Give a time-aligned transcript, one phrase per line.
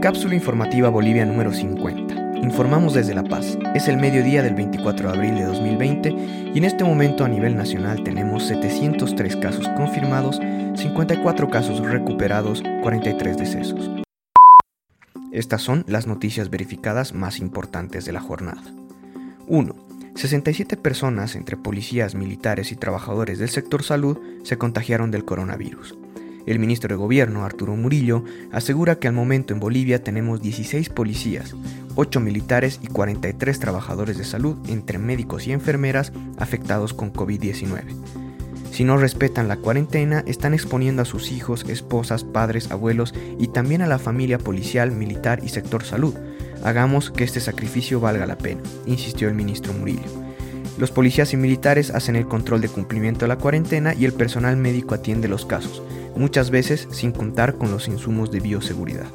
[0.00, 2.38] Cápsula informativa Bolivia número 50.
[2.42, 3.58] Informamos desde La Paz.
[3.74, 6.08] Es el mediodía del 24 de abril de 2020
[6.54, 10.40] y en este momento a nivel nacional tenemos 703 casos confirmados,
[10.74, 13.90] 54 casos recuperados, 43 decesos.
[15.32, 18.62] Estas son las noticias verificadas más importantes de la jornada.
[19.48, 19.74] 1.
[20.14, 25.99] 67 personas entre policías, militares y trabajadores del sector salud se contagiaron del coronavirus.
[26.46, 31.54] El ministro de Gobierno, Arturo Murillo, asegura que al momento en Bolivia tenemos 16 policías,
[31.96, 37.82] 8 militares y 43 trabajadores de salud, entre médicos y enfermeras, afectados con COVID-19.
[38.70, 43.82] Si no respetan la cuarentena, están exponiendo a sus hijos, esposas, padres, abuelos y también
[43.82, 46.14] a la familia policial, militar y sector salud.
[46.62, 50.08] Hagamos que este sacrificio valga la pena, insistió el ministro Murillo.
[50.78, 54.56] Los policías y militares hacen el control de cumplimiento de la cuarentena y el personal
[54.56, 55.82] médico atiende los casos,
[56.16, 59.08] muchas veces sin contar con los insumos de bioseguridad.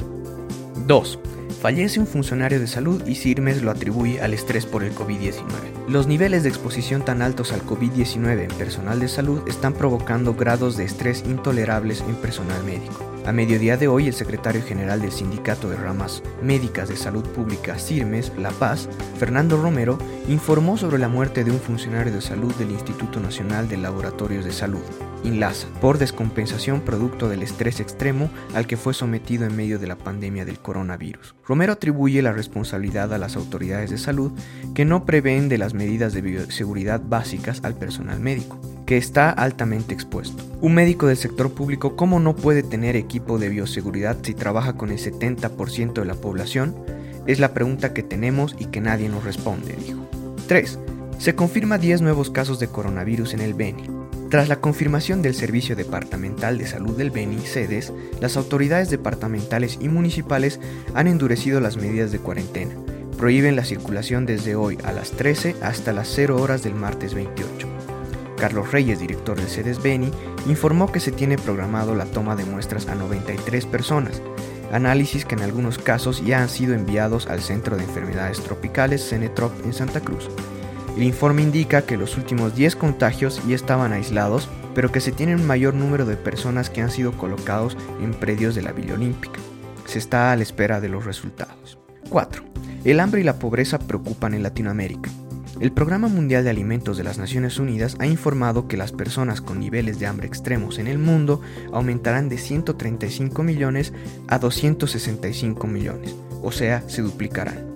[0.88, 1.20] 2.
[1.62, 5.44] Fallece un funcionario de salud y Sirmes lo atribuye al estrés por el COVID-19.
[5.88, 10.78] Los niveles de exposición tan altos al COVID-19 en personal de salud están provocando grados
[10.78, 13.05] de estrés intolerables en personal médico.
[13.26, 17.80] A mediodía de hoy, el secretario general del Sindicato de Ramas Médicas de Salud Pública
[17.80, 18.88] Sirmes, La Paz,
[19.18, 23.78] Fernando Romero, informó sobre la muerte de un funcionario de salud del Instituto Nacional de
[23.78, 24.84] Laboratorios de Salud,
[25.24, 29.98] INLASA, por descompensación producto del estrés extremo al que fue sometido en medio de la
[29.98, 31.34] pandemia del coronavirus.
[31.48, 34.34] Romero atribuye la responsabilidad a las autoridades de salud
[34.76, 39.94] que no prevén de las medidas de bioseguridad básicas al personal médico que está altamente
[39.94, 40.44] expuesto.
[40.62, 44.92] Un médico del sector público, ¿cómo no puede tener equipo de bioseguridad si trabaja con
[44.92, 46.76] el 70% de la población?
[47.28, 50.08] Es la pregunta que tenemos y que nadie nos responde, dijo.
[50.48, 50.80] 3.
[51.18, 53.90] Se confirma 10 nuevos casos de coronavirus en el Beni.
[54.30, 59.88] Tras la confirmación del Servicio Departamental de Salud del Beni, SEDES, las autoridades departamentales y
[59.88, 60.60] municipales
[60.94, 62.76] han endurecido las medidas de cuarentena.
[63.18, 67.75] Prohíben la circulación desde hoy a las 13 hasta las 0 horas del martes 28.
[68.46, 70.12] Carlos Reyes, director de Sedes Beni,
[70.46, 74.22] informó que se tiene programado la toma de muestras a 93 personas,
[74.72, 79.52] análisis que en algunos casos ya han sido enviados al Centro de Enfermedades Tropicales Cenetrop
[79.66, 80.30] en Santa Cruz.
[80.96, 85.34] El informe indica que los últimos 10 contagios ya estaban aislados, pero que se tiene
[85.34, 89.40] un mayor número de personas que han sido colocados en predios de la Villa Olímpica.
[89.86, 91.80] Se está a la espera de los resultados.
[92.12, 92.44] 4.
[92.84, 95.10] El hambre y la pobreza preocupan en Latinoamérica.
[95.62, 99.62] El Programa Mundial de Alimentos de las Naciones Unidas ha informado que las personas con
[99.62, 101.40] niveles de hambre extremos en el mundo
[101.72, 103.94] aumentarán de 135 millones
[104.28, 107.74] a 265 millones, o sea, se duplicarán.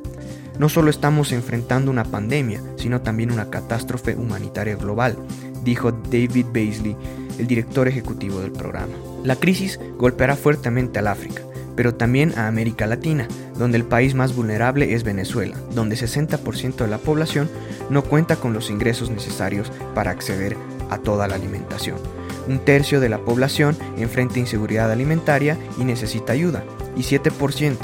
[0.60, 5.18] No solo estamos enfrentando una pandemia, sino también una catástrofe humanitaria global,
[5.64, 6.98] dijo David Beasley,
[7.38, 8.94] el director ejecutivo del programa.
[9.24, 11.44] La crisis golpeará fuertemente al África,
[11.78, 13.26] pero también a América Latina,
[13.60, 17.50] donde el país más vulnerable es Venezuela, donde 60% de la población
[17.92, 20.58] no cuenta con los ingresos necesarios para acceder
[20.90, 21.98] a toda la alimentación.
[22.48, 26.64] Un tercio de la población enfrenta inseguridad alimentaria y necesita ayuda,
[26.96, 27.78] y 7%,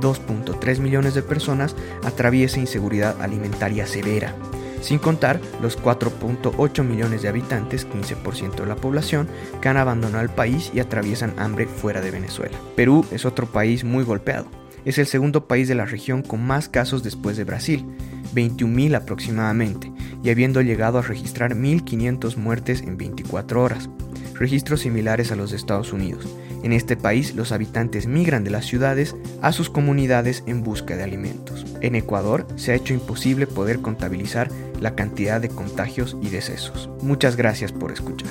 [0.00, 4.36] 2.3 millones de personas, atraviesa inseguridad alimentaria severa
[4.82, 9.28] sin contar los 4.8 millones de habitantes, 15% de la población,
[9.60, 12.58] que han abandonado el país y atraviesan hambre fuera de Venezuela.
[12.74, 14.61] Perú es otro país muy golpeado.
[14.84, 17.86] Es el segundo país de la región con más casos después de Brasil,
[18.34, 19.92] 21.000 aproximadamente,
[20.24, 23.88] y habiendo llegado a registrar 1.500 muertes en 24 horas,
[24.34, 26.26] registros similares a los de Estados Unidos.
[26.62, 31.02] En este país los habitantes migran de las ciudades a sus comunidades en busca de
[31.02, 31.66] alimentos.
[31.80, 34.48] En Ecuador se ha hecho imposible poder contabilizar
[34.80, 36.88] la cantidad de contagios y decesos.
[37.02, 38.30] Muchas gracias por escuchar.